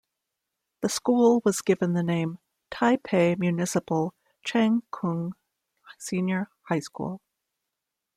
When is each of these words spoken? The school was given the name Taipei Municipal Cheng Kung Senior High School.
The 0.81 0.89
school 0.89 1.43
was 1.45 1.61
given 1.61 1.93
the 1.93 2.01
name 2.01 2.39
Taipei 2.71 3.37
Municipal 3.37 4.15
Cheng 4.43 4.81
Kung 4.91 5.33
Senior 5.99 6.49
High 6.63 6.79
School. 6.79 7.21